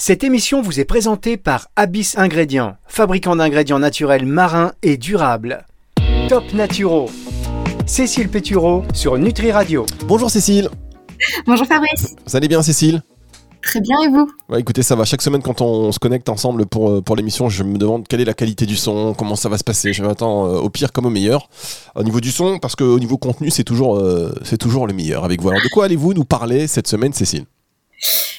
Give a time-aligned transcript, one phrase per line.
[0.00, 5.66] Cette émission vous est présentée par Abyss Ingrédients, fabricant d'ingrédients naturels marins et durables.
[6.28, 7.10] Top Naturo.
[7.84, 9.86] Cécile Pétureau sur Nutri Radio.
[10.06, 10.70] Bonjour Cécile.
[11.46, 12.14] Bonjour Fabrice.
[12.24, 13.02] Vous allez bien Cécile?
[13.60, 14.30] Très bien et vous?
[14.48, 15.04] Ouais, Écoutez, ça va.
[15.04, 18.20] Chaque semaine, quand on se connecte ensemble pour, euh, pour l'émission, je me demande quelle
[18.20, 19.92] est la qualité du son, comment ça va se passer.
[19.92, 21.50] Je m'attends euh, au pire comme au meilleur.
[21.96, 25.24] Au niveau du son, parce qu'au niveau contenu, c'est toujours, euh, c'est toujours le meilleur
[25.24, 25.48] avec vous.
[25.48, 27.46] Alors, de quoi allez-vous nous parler cette semaine, Cécile?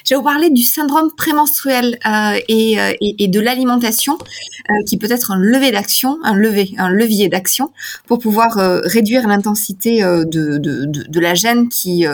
[0.09, 4.97] Je vais vous parler du syndrome prémenstruel euh, et, euh, et, de l'alimentation, euh, qui
[4.97, 7.71] peut être un levier d'action, un levier, un levier d'action
[8.07, 12.05] pour pouvoir réduire l'intensité de, la gêne qui,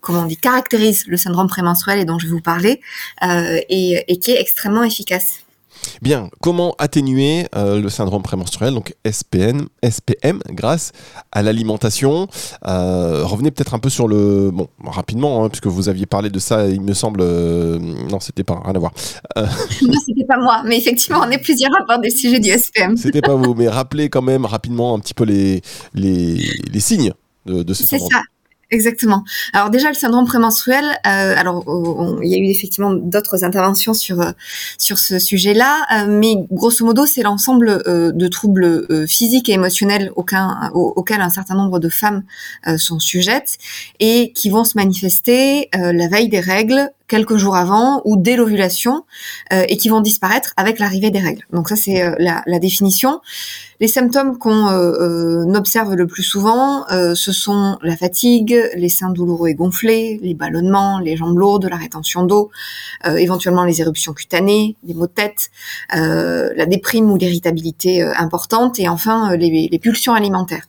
[0.00, 2.80] comment on dit, caractérise le syndrome prémenstruel et dont je vais vous parler,
[3.22, 5.38] et qui est extrêmement efficace.
[6.00, 10.92] Bien, comment atténuer euh, le syndrome prémenstruel, donc SPN, SPM, grâce
[11.30, 12.28] à l'alimentation
[12.66, 14.50] euh, Revenez peut-être un peu sur le...
[14.50, 17.20] Bon, rapidement, hein, puisque vous aviez parlé de ça, il me semble...
[17.22, 18.92] Euh, non, c'était pas, rien à voir.
[19.36, 19.46] Euh...
[19.82, 22.96] non, c'était pas moi, mais effectivement, on est plusieurs à des sujets du SPM.
[22.96, 25.62] c'était pas vous, mais rappelez quand même rapidement un petit peu les,
[25.94, 26.38] les,
[26.72, 27.12] les signes
[27.46, 28.08] de, de ce syndrome.
[28.10, 28.22] C'est ça.
[28.72, 29.22] Exactement.
[29.52, 31.62] Alors déjà le syndrome prémenstruel, euh, alors
[32.22, 34.32] il y a eu effectivement d'autres interventions sur euh,
[34.78, 39.52] sur ce sujet-là, euh, mais grosso modo c'est l'ensemble euh, de troubles euh, physiques et
[39.52, 42.22] émotionnels aucun, auxquels un certain nombre de femmes
[42.66, 43.58] euh, sont sujettes
[44.00, 49.04] et qui vont se manifester la veille des règles, quelques jours avant ou dès l'ovulation
[49.52, 51.44] euh, et qui vont disparaître avec l'arrivée des règles.
[51.52, 53.20] Donc ça c'est euh, la, la, définition.
[53.80, 59.48] Les symptômes qu'on euh, observe le plus souvent, ce sont la fatigue, les seins douloureux
[59.48, 62.50] et gonflés, les ballonnements, les jambes lourdes, la rétention d'eau,
[63.04, 65.50] éventuellement les éruptions cutanées, les maux de tête,
[65.90, 70.66] la déprime ou l'irritabilité importante et enfin les, les pulsions alimentaires.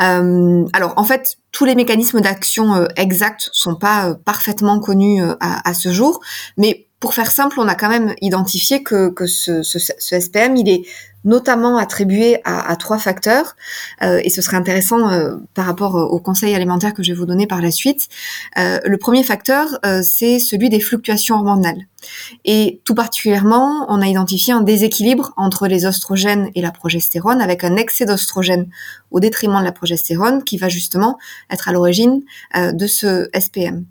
[0.00, 5.22] Euh, alors en fait, tous les mécanismes d'action euh, exacts sont pas euh, parfaitement connus
[5.22, 6.20] euh, à, ce jour,
[6.56, 9.62] mais pour faire simple, on a quand même identifié que, ce
[10.20, 10.82] SPM, il est
[11.24, 13.56] notamment attribué à, trois facteurs,
[14.02, 17.26] euh, et ce serait intéressant euh, par rapport au conseil alimentaire que je vais vous
[17.26, 18.08] donner par la suite.
[18.58, 21.86] Euh, le premier facteur, c'est celui des fluctuations hormonales.
[22.44, 27.62] Et tout particulièrement, on a identifié un déséquilibre entre les oestrogènes et la progestérone, avec
[27.62, 28.68] un excès d'oestrogène
[29.10, 31.18] au détriment de la progestérone, qui va justement
[31.50, 32.22] être à l'origine
[32.54, 33.84] de ce SPM.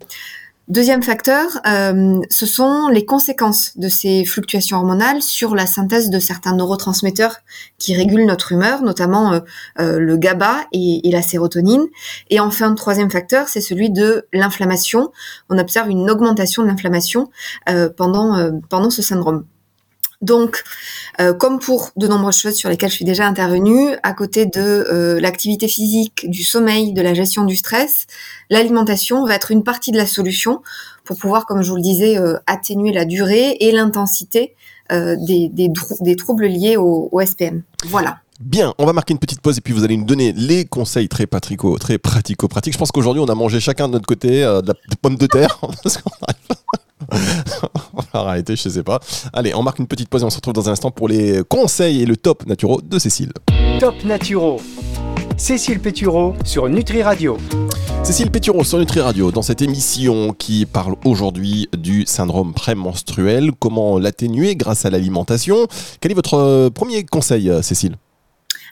[0.68, 6.20] Deuxième facteur, euh, ce sont les conséquences de ces fluctuations hormonales sur la synthèse de
[6.20, 7.38] certains neurotransmetteurs
[7.78, 9.40] qui régulent notre humeur, notamment euh,
[9.80, 11.84] euh, le GABA et, la sérotonine.
[12.30, 15.10] Et enfin, troisième facteur, c'est celui de l'inflammation.
[15.50, 17.28] On observe une augmentation de l'inflammation
[17.96, 19.44] pendant ce syndrome.
[20.22, 20.62] Donc,
[21.20, 24.60] euh, comme pour de nombreuses choses sur lesquelles je suis déjà intervenue, à côté de
[24.60, 28.06] euh, l'activité physique, du sommeil, de la gestion du stress,
[28.48, 30.62] l'alimentation va être une partie de la solution
[31.04, 34.54] pour pouvoir, comme je vous le disais, euh, atténuer la durée et l'intensité
[34.90, 37.62] des, troubles liés au, SPM.
[37.86, 38.18] Voilà.
[38.40, 41.08] Bien, on va marquer une petite pause et puis vous allez nous donner les conseils
[41.08, 42.72] très pratico, très pratico-pratiques.
[42.72, 45.26] Je pense qu'aujourd'hui, on a mangé chacun de notre côté euh, de la pomme de
[45.26, 45.60] terre.
[48.22, 49.00] va arrêter, je sais pas.
[49.32, 51.42] Allez, on marque une petite pause et on se retrouve dans un instant pour les
[51.48, 53.32] conseils et le top naturo de Cécile.
[53.80, 54.60] Top naturo.
[55.36, 57.36] Cécile Pétureau sur Nutri Radio.
[58.04, 63.98] Cécile Pétureau sur Nutri Radio, dans cette émission qui parle aujourd'hui du syndrome prémenstruel, comment
[63.98, 65.66] l'atténuer grâce à l'alimentation.
[66.00, 67.96] Quel est votre euh, premier conseil, Cécile?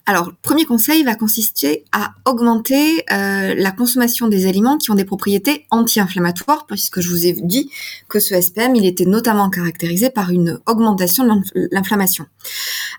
[0.07, 4.95] Alors, le premier conseil va consister à augmenter euh, la consommation des aliments qui ont
[4.95, 7.71] des propriétés anti-inflammatoires, puisque je vous ai dit
[8.09, 12.27] que ce SPM, il était notamment caractérisé par une augmentation de l'inflammation.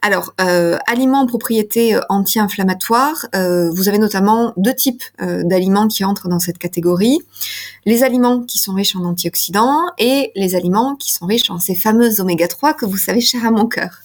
[0.01, 6.05] Alors, euh, aliments propriétés euh, anti-inflammatoires, euh, vous avez notamment deux types euh, d'aliments qui
[6.05, 7.19] entrent dans cette catégorie.
[7.85, 11.75] Les aliments qui sont riches en antioxydants et les aliments qui sont riches en ces
[11.75, 14.01] fameux oméga 3 que vous savez cher à mon cœur.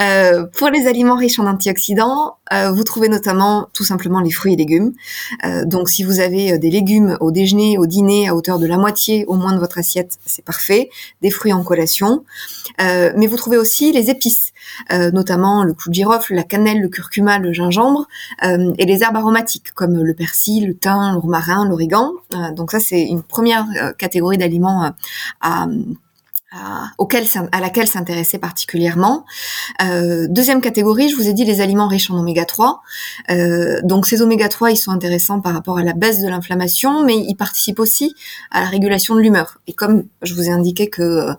[0.00, 2.36] Euh, pour les aliments riches en antioxydants,
[2.74, 4.92] vous trouvez notamment tout simplement les fruits et légumes.
[5.64, 9.24] Donc si vous avez des légumes au déjeuner, au dîner, à hauteur de la moitié
[9.26, 10.90] au moins de votre assiette, c'est parfait.
[11.22, 12.24] Des fruits en collation.
[12.78, 14.51] Mais vous trouvez aussi les épices,
[14.90, 18.06] notamment le clou de girofle, la cannelle, le curcuma, le gingembre,
[18.44, 22.12] euh, et les herbes aromatiques comme le persil, le thym, le romarin, l'origan.
[22.54, 23.66] donc ça c'est une première
[23.98, 24.92] catégorie d'aliments
[25.40, 25.66] à
[26.98, 29.24] auquel, à laquelle s'intéresser particulièrement.
[29.82, 32.82] Euh, deuxième catégorie, je vous ai dit les aliments riches en oméga 3.
[33.30, 37.04] Euh, donc ces oméga 3, ils sont intéressants par rapport à la baisse de l'inflammation,
[37.04, 38.14] mais ils participent aussi
[38.50, 39.58] à la régulation de l'humeur.
[39.66, 41.34] Et comme je vous ai indiqué que euh,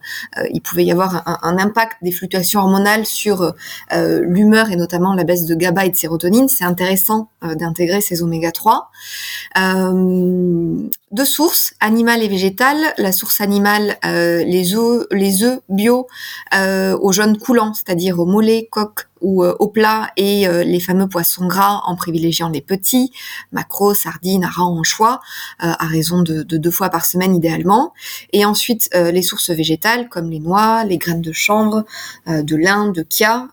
[0.52, 3.54] il pouvait y avoir un, impact des fluctuations hormonales sur
[3.94, 8.02] euh, l'humeur et notamment la baisse de GABA et de sérotonine, c'est intéressant euh, d'intégrer
[8.02, 8.90] ces oméga 3.
[9.56, 12.94] deux sources, animales et végétales.
[12.98, 16.08] La source animale, les eaux les œufs bio
[16.54, 20.82] euh, aux jeunes coulants, c'est-à-dire au mollet, coq ou euh, au plat, et euh, les
[20.82, 23.12] fameux poissons gras en privilégiant les petits,
[23.52, 25.22] maquereaux, sardines, harengs, anchois,
[25.60, 27.94] à raison de, deux fois par semaine idéalement.
[28.34, 31.86] Et ensuite les sources végétales comme les noix, les graines de chanvre,
[32.28, 33.48] de lin, de kia,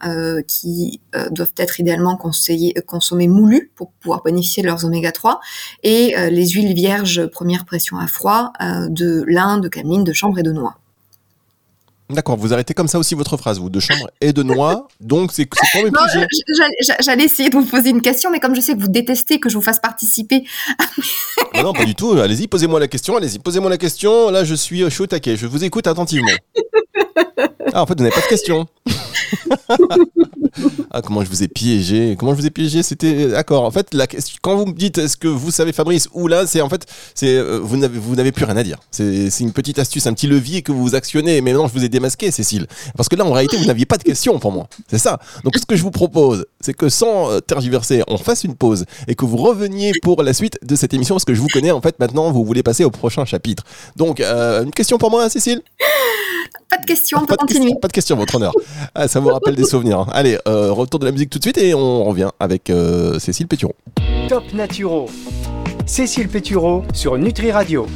[0.46, 1.00] qui
[1.30, 5.40] doivent être idéalement consommées moulues pour pouvoir bénéficier de leurs oméga 3,
[5.82, 10.42] et les huiles vierges première pression à froid de lin, de cameline, de chanvre et
[10.42, 10.79] de noix.
[12.10, 15.32] D'accord, vous arrêtez comme ça aussi votre phrase, vous, de chambre et de noix, donc
[15.32, 15.92] c'est quand même
[17.00, 19.48] J'allais essayer de vous poser une question, mais comme je sais que vous détestez que
[19.48, 20.44] je vous fasse participer.
[21.54, 24.54] Ah non, pas du tout, allez-y, posez-moi la question, allez-y, posez-moi la question, là je
[24.54, 26.30] suis chaud taquet, je vous écoute attentivement.
[27.72, 28.66] Ah, en fait, vous n'avez pas de question.
[30.90, 33.64] ah, comment je vous ai piégé Comment je vous ai piégé C'était d'accord.
[33.64, 34.06] En fait, la,
[34.42, 37.36] quand vous me dites est-ce que vous savez Fabrice ou là, c'est en fait, c'est
[37.36, 38.78] euh, vous n'avez vous n'avez plus rien à dire.
[38.90, 41.40] C'est une petite astuce, un petit levier que vous actionnez.
[41.40, 42.66] Mais maintenant, je vous ai démasqué, Cécile,
[42.96, 44.68] parce que là, en réalité, vous n'aviez pas de question pour moi.
[44.88, 45.18] C'est ça.
[45.44, 48.84] Donc, ce que je vous propose, c'est que sans euh, tergiverser, on fasse une pause
[49.08, 51.70] et que vous reveniez pour la suite de cette émission, parce que je vous connais.
[51.70, 53.64] En fait, maintenant, vous voulez passer au prochain chapitre.
[53.96, 55.62] Donc, euh, une question pour moi, Cécile?
[56.68, 57.74] Pas de question, on peut continuer.
[57.80, 58.52] pas de question, votre honneur.
[58.94, 60.06] Ah, ça vous rappelle des souvenirs.
[60.12, 63.48] Allez, euh, retour de la musique tout de suite et on revient avec euh, Cécile
[63.48, 63.74] Pétureau.
[64.28, 65.08] Top Naturo.
[65.86, 67.86] Cécile Pétureau sur Nutri Radio.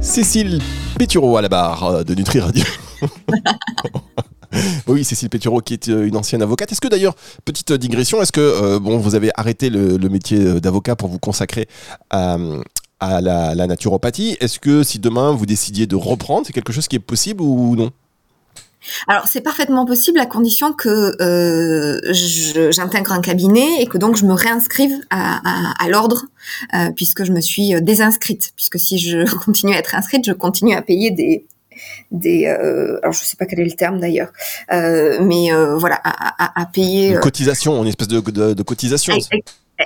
[0.00, 0.60] Cécile
[0.98, 2.64] Pétureau à la barre euh, de Nutri Radio.
[4.86, 6.72] oui, Cécile Pétureau qui est une ancienne avocate.
[6.72, 7.14] Est-ce que d'ailleurs,
[7.44, 11.68] petite digression, est-ce que bon, vous avez arrêté le, métier d'avocat pour vous consacrer
[12.10, 12.38] à,
[13.00, 14.36] à la, la naturopathie?
[14.40, 17.76] Est-ce que si demain vous décidiez de reprendre, c'est quelque chose qui est possible ou
[17.76, 17.90] non?
[19.08, 22.00] Alors c'est parfaitement possible à condition que euh,
[22.70, 26.24] j'intègre un cabinet et que donc je me réinscrive à, l'ordre
[26.74, 28.52] euh, puisque je me suis euh, désinscrite.
[28.56, 31.46] Puisque si je continue à être inscrite, je continue à payer des
[32.12, 34.30] des alors je sais pas quel est le terme d'ailleurs
[34.70, 39.12] mais voilà à, payer une cotisation une espèce de, de, de cotisation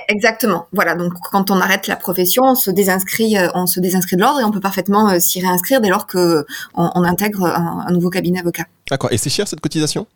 [0.07, 0.67] Exactement.
[0.71, 0.95] Voilà.
[0.95, 4.39] Donc, quand on arrête la profession, on se désinscrit, euh, on se désinscrit de l'ordre
[4.39, 8.39] et on peut parfaitement euh, s'y réinscrire dès lors que on, intègre un, nouveau cabinet
[8.39, 8.65] avocat.
[8.89, 9.11] D'accord.
[9.11, 10.07] Et c'est cher cette cotisation?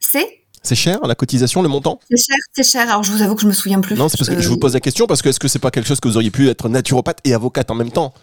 [0.00, 0.40] C'est?
[0.62, 2.00] C'est cher la cotisation, le montant?
[2.10, 2.88] C'est cher, c'est cher.
[2.88, 3.96] Alors je vous avoue que je me souviens plus.
[3.96, 5.70] Non, c'est parce que je vous pose la question parce que est-ce que c'est pas
[5.70, 8.14] quelque chose que vous auriez pu être naturopathe et avocate en même temps?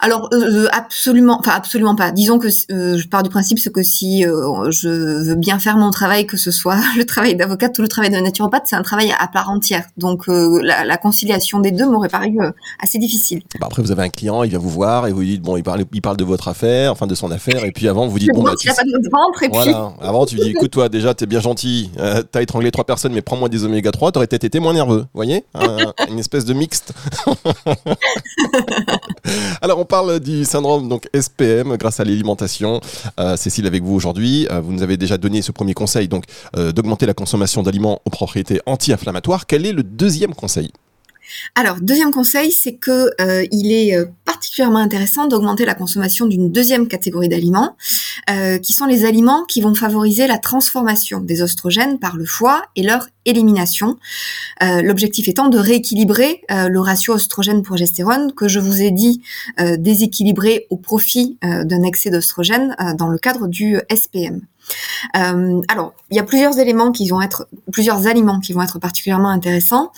[0.00, 2.10] Alors euh, euh, absolument, enfin absolument pas.
[2.10, 6.26] Disons que euh, je pars du principe que si je veux bien faire mon travail,
[6.26, 9.28] que ce soit le travail d'avocate ou le travail de naturopathe, c'est un travail à
[9.28, 9.84] part entière.
[9.96, 12.38] Donc la, conciliation des deux m'aurait paru
[12.80, 13.42] assez difficile.
[13.58, 15.62] Bah, après, vous avez un client, il vient vous voir et vous dites bon, il
[15.62, 18.30] parle, il parle de votre affaire, enfin de son affaire, et puis avant vous dites
[18.32, 18.68] bon, bah, tu...
[18.68, 19.92] pas de ventre, et voilà.
[20.00, 21.90] Avant tu dis écoute toi déjà t'es bien gentil,
[22.30, 25.44] t'as étranglé trois personnes, mais prends-moi des oméga 3, t'aurais peut-être été moins nerveux, voyez,
[26.08, 26.92] une espèce de mixte.
[29.60, 32.80] Alors on parle du syndrome donc SPM grâce à l'alimentation.
[33.18, 34.46] Euh, Cécile avec vous aujourd'hui.
[34.50, 36.24] Euh, vous nous avez déjà donné ce premier conseil donc
[36.56, 39.46] euh, d'augmenter la consommation d'aliments aux propriétés anti-inflammatoires.
[39.46, 40.72] Quel est le deuxième conseil?
[41.54, 46.50] Alors, deuxième conseil, c'est que euh, il est euh, particulièrement intéressant d'augmenter la consommation d'une
[46.50, 47.76] deuxième catégorie d'aliments,
[48.30, 52.62] euh, qui sont les aliments qui vont favoriser la transformation des oestrogènes par le foie
[52.76, 53.98] et leur élimination.
[54.60, 59.22] L'objectif étant de rééquilibrer le ratio oestrogène-progestérone que je vous ai dit
[59.78, 64.40] déséquilibré au profit d'un excès d'oestrogène dans le cadre du SPM.
[65.16, 68.78] Euh, alors, il y a plusieurs éléments qui vont être, plusieurs aliments qui vont être
[68.78, 69.92] particulièrement intéressants.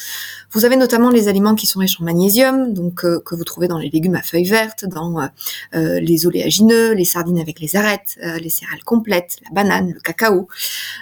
[0.52, 3.66] Vous avez notamment les aliments qui sont riches en magnésium, donc euh, que vous trouvez
[3.66, 5.20] dans les légumes à feuilles vertes, dans
[5.74, 10.48] euh, les oléagineux, les sardines avec les arêtes, les céréales complètes, la banane, le cacao.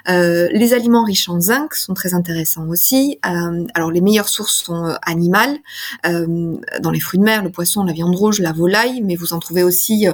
[0.07, 3.19] les aliments riches en zinc sont très intéressants aussi.
[3.23, 5.59] alors, les meilleures sources sont animales,
[6.05, 9.39] dans les fruits de mer, le poisson, la viande rouge, la volaille, mais vous en
[9.39, 10.07] trouvez aussi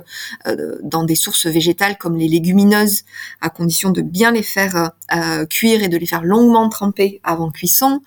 [0.82, 3.04] dans des sources végétales comme les légumineuses
[3.50, 8.00] condition de bien les faire euh, cuire et de les faire longuement tremper avant cuisson.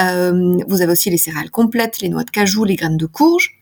[0.00, 3.60] Euh, vous avez aussi les céréales complètes, les noix de cajou, les graines de courge.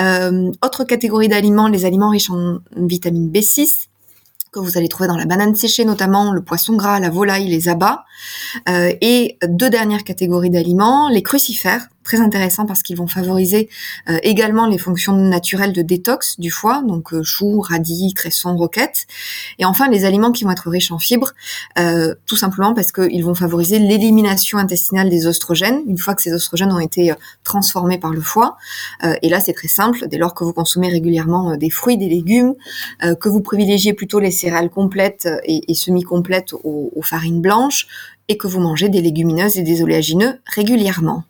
[0.00, 3.88] Euh, autre catégorie d'aliments, les aliments riches en vitamine B6
[4.52, 7.68] que vous allez trouver dans la banane séchée notamment, le poisson gras, la volaille, les
[7.68, 8.04] abats.
[8.66, 13.68] et deux dernières catégories d'aliments, les crucifères, très intéressants parce qu'ils vont favoriser
[14.22, 19.06] également les fonctions naturelles de détox du foie, donc choux, radis, cressons, roquettes.
[19.58, 21.32] Et enfin, les aliments qui vont être riches en fibres,
[22.26, 26.72] tout simplement parce qu'ils vont favoriser l'élimination intestinale des oestrogènes une fois que ces oestrogènes
[26.72, 28.56] ont été transformés par le foie.
[29.22, 30.06] et là, c'est très simple.
[30.08, 32.54] Dès lors que vous consommez régulièrement des fruits, des légumes,
[33.20, 37.86] que vous privilégiez plutôt les céréales complètes et, semi-complètes aux, farines blanches,
[38.28, 41.24] et que vous mangez des légumineuses et des oléagineux régulièrement.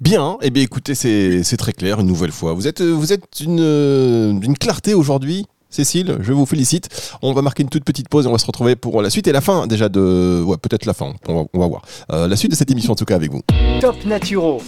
[0.00, 2.52] Bien, eh bien écoutez, c'est très clair une nouvelle fois.
[2.54, 6.88] Vous êtes, vous êtes d'une clarté aujourd'hui Cécile, je vous félicite.
[7.20, 9.26] On va marquer une toute petite pause et on va se retrouver pour la suite
[9.26, 10.40] et la fin déjà de...
[10.46, 11.82] Ouais, peut-être la fin, on va, voir.
[12.12, 13.40] Euh, la suite de cette émission en tout cas avec vous.
[13.80, 14.62] Top Naturo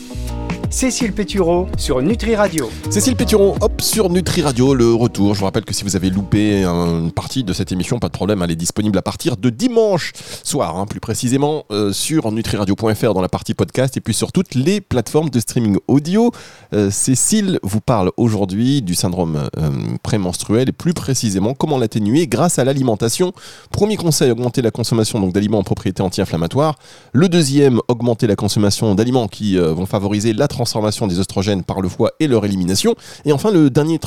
[0.77, 2.69] Cécile Pétureau sur Nutri Radio.
[2.91, 5.33] Cécile Pétureau, hop, sur Nutri Radio, le retour.
[5.33, 8.13] Je vous rappelle que si vous avez loupé une partie de cette émission, pas de
[8.13, 10.13] problème, elle est disponible à partir de dimanche
[10.45, 14.55] soir, hein, plus précisément euh, sur nutriradio.fr dans la partie podcast et puis sur toutes
[14.55, 16.31] les plateformes de streaming audio.
[16.75, 19.71] Euh, Cécile vous parle aujourd'hui du syndrome euh,
[20.03, 23.33] prémenstruel et plus précisément comment l'atténuer grâce à l'alimentation.
[23.71, 26.75] Premier conseil, augmenter la consommation d'aliments en propriété anti-inflammatoire.
[27.15, 30.66] Le deuxième, augmenter la consommation d'aliments qui vont favoriser la transformation
[31.07, 32.95] des oestrogènes par le foie et leur élimination.
[33.25, 33.99] Et enfin, le dernier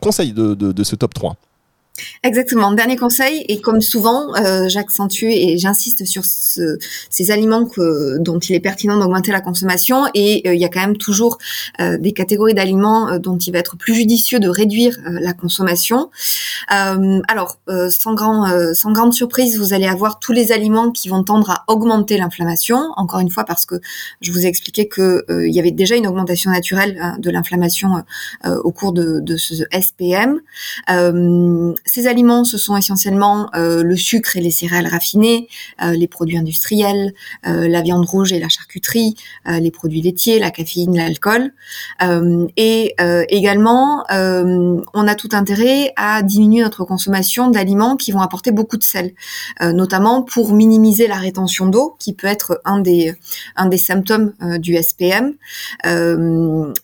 [0.00, 1.36] conseil de, de ce top 3.
[2.22, 2.72] Exactement.
[2.72, 7.68] Dernier conseil, et comme souvent, euh, j'accentue et j'insiste sur ces aliments
[8.18, 11.38] dont il est pertinent d'augmenter la consommation, et euh, il y a quand même toujours
[11.80, 16.10] euh, des catégories d'aliments dont il va être plus judicieux de réduire la consommation.
[16.68, 17.58] alors,
[17.90, 21.64] sans, grand, sans grande surprise, vous allez avoir tous les aliments qui vont tendre à
[21.68, 23.76] augmenter l'inflammation, encore une fois parce que
[24.20, 28.04] je vous ai expliqué que il y avait déjà une augmentation naturelle hein, de l'inflammation
[28.44, 30.40] au cours de ce SPM
[31.86, 35.48] ces aliments, ce sont essentiellement euh, le sucre et les céréales raffinées,
[35.82, 37.14] euh, les produits industriels,
[37.46, 39.14] euh, la viande rouge et la charcuterie,
[39.46, 41.52] les produits laitiers, la caféine, l'alcool.
[42.56, 42.94] et
[43.28, 48.82] également, on a tout intérêt à diminuer notre consommation d'aliments qui vont apporter beaucoup de
[48.82, 49.12] sel,
[49.60, 53.14] notamment pour minimiser la rétention d'eau, qui peut être un des,
[53.54, 55.34] un des symptômes du SPM.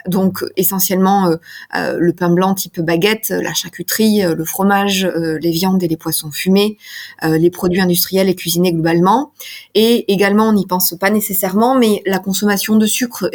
[0.07, 1.35] donc essentiellement
[1.75, 6.31] le pain blanc type baguette, la charcuterie, le fromage, euh, les viandes et les poissons
[6.31, 6.79] fumés,
[7.25, 9.33] euh, les produits industriels et cuisinés globalement.
[9.75, 13.31] Et également, on n'y pense pas nécessairement, mais la consommation de sucre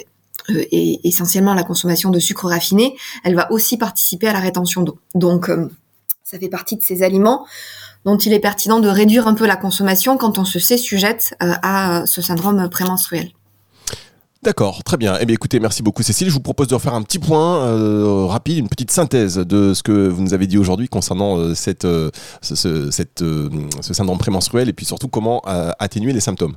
[0.50, 4.84] euh, et essentiellement la consommation de sucre raffiné, elle va aussi participer à la rétention
[4.84, 4.98] d'eau.
[5.16, 5.52] Donc,
[6.24, 7.46] ça fait partie de ces aliments
[8.06, 11.36] dont il est pertinent de réduire un peu la consommation quand on se sait sujette
[11.40, 13.32] à ce syndrome prémenstruel.
[14.48, 15.18] D'accord, très bien.
[15.20, 16.30] Eh bien, écoutez, merci beaucoup Cécile.
[16.30, 19.84] Je vous propose de refaire un petit point euh, rapide, une petite synthèse de ce
[19.84, 22.12] que vous nous avez dit aujourd'hui concernant euh, euh,
[22.42, 25.42] ce, ce syndrome prémenstruel et puis surtout comment
[25.80, 26.56] atténuer les symptômes.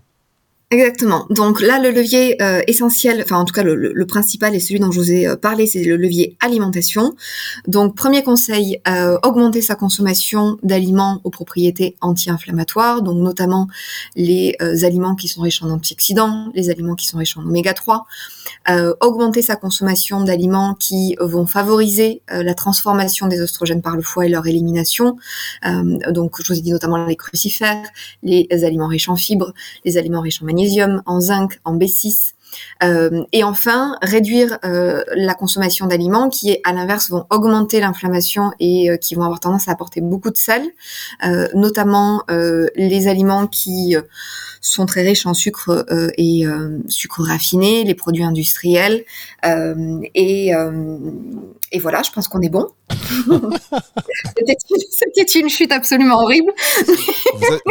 [0.72, 1.26] Exactement.
[1.30, 4.92] Donc là, le levier euh, essentiel, enfin en tout cas le, principal et celui dont
[4.92, 7.16] je vous ai euh, parlé, c'est le levier alimentation.
[7.66, 13.66] Donc premier conseil, euh, augmenter sa consommation d'aliments aux propriétés anti-inflammatoires, donc notamment
[14.14, 18.06] les aliments qui sont riches en antioxydants, les aliments qui sont riches en oméga 3.
[19.00, 24.28] augmenter sa consommation d'aliments qui vont favoriser la transformation des oestrogènes par le foie et
[24.28, 25.16] leur élimination.
[26.10, 27.88] donc je vous ai dit notamment les crucifères,
[28.22, 29.52] les aliments riches en fibres,
[29.84, 30.59] les aliments riches en magnésium
[31.06, 32.34] en zinc, en B6.
[32.82, 38.90] Euh, et enfin, réduire euh, la consommation d'aliments qui, à l'inverse, vont augmenter l'inflammation et
[38.90, 40.62] euh, qui vont avoir tendance à apporter beaucoup de sel,
[41.54, 43.96] notamment les aliments qui
[44.60, 45.86] sont très riches en sucre
[46.16, 46.44] et
[46.88, 49.04] sucre raffiné, les produits industriels.
[49.44, 50.52] et,
[51.72, 52.66] et voilà, je pense qu'on est bon.
[54.36, 56.52] C'était une, chute absolument horrible.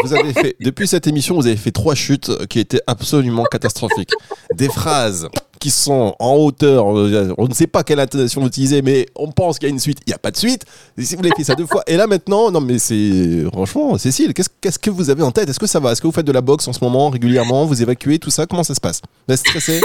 [0.04, 4.12] vous, avez fait, depuis cette émission, vous avez fait trois chutes qui étaient absolument catastrophiques.
[4.56, 5.28] Des phrases
[5.60, 9.68] qui sont en hauteur, on ne sait pas quelle intonation utiliser, mais on pense qu'il
[9.68, 10.00] y a une suite.
[10.08, 10.64] Il n'y a pas de suite.
[10.98, 14.34] si vous l'avez fait ça deux fois, et là maintenant, non mais c'est franchement, Cécile,
[14.34, 15.50] qu'est-ce que vous avez en tête?
[15.50, 15.92] Est-ce que ça va?
[15.92, 17.66] Est-ce que vous faites de la boxe en ce moment régulièrement?
[17.66, 18.46] Vous évacuez tout ça?
[18.46, 19.02] Comment ça se passe?
[19.28, 19.82] Vous êtes stressé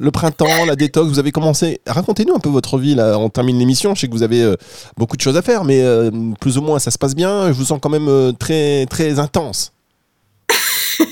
[0.00, 1.82] le printemps, la détox, vous avez commencé.
[1.86, 3.18] Racontez-nous un peu votre vie là.
[3.18, 3.94] On termine l'émission.
[3.94, 4.56] Je sais que vous avez euh,
[4.96, 7.48] beaucoup de choses à faire, mais euh, plus ou moins ça se passe bien.
[7.48, 9.72] Je vous sens quand même euh, très très intense.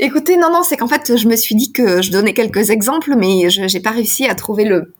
[0.00, 3.14] Écoutez, non, non, c'est qu'en fait, je me suis dit que je donnais quelques exemples,
[3.16, 4.92] mais je n'ai pas réussi à trouver le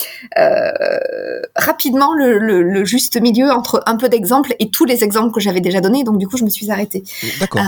[1.57, 5.81] rapidement le, juste milieu entre un peu d'exemples et tous les exemples que j'avais déjà
[5.81, 6.05] donnés.
[6.05, 7.03] Donc, du coup, je me suis arrêtée.
[7.41, 7.63] D'accord.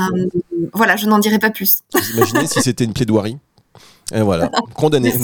[0.75, 1.81] voilà, je n'en dirai pas plus.
[1.93, 3.37] Vous imaginez si c'était une plaidoirie?
[4.15, 5.13] Et voilà, condamné.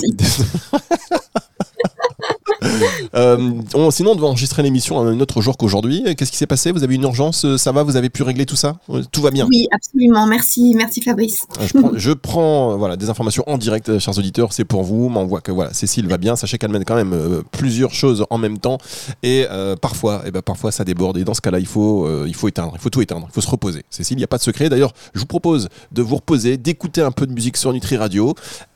[3.75, 6.03] on, sinon, on devait enregistrer l'émission un autre jour qu'aujourd'hui.
[6.17, 6.73] Qu'est-ce qui s'est passé?
[6.73, 7.57] Vous avez une urgence?
[7.57, 7.83] Ça va?
[7.83, 8.77] Vous avez pu régler tout ça?
[9.11, 9.47] Tout va bien?
[9.49, 10.27] Oui, absolument.
[10.27, 11.47] Merci, merci Fabrice.
[11.61, 14.53] Je prends, je prends, voilà, des informations en direct, chers auditeurs.
[14.53, 15.11] C'est pour vous.
[15.15, 16.37] On voit que voilà, Cécile va bien.
[16.37, 18.79] Sachez qu'elle mène quand même plusieurs choses en même temps.
[19.23, 19.47] Et
[19.81, 21.19] parfois, eh ben, parfois, ça déborde.
[21.19, 22.73] Et dans ce cas-là, il faut, il faut éteindre.
[22.75, 23.27] Il faut tout éteindre.
[23.31, 23.83] Il faut se reposer.
[23.91, 24.69] Cécile, il n'y a pas de secret.
[24.69, 28.35] D'ailleurs, je vous propose de vous reposer, d'écouter un peu de musique sur Nutri Radio.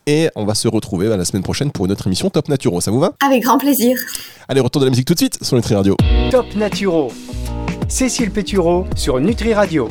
[0.09, 2.81] Et on va se retrouver bah, la semaine prochaine pour une autre émission Top Naturo.
[2.81, 3.15] Ça vous va?
[3.27, 3.99] Avec grand plaisir.
[4.49, 5.97] Allez, retour de la musique tout de suite sur Nutri Radio.
[6.31, 7.11] Top Naturo.
[7.89, 9.85] Cécile Pétureau sur Nutri Radio.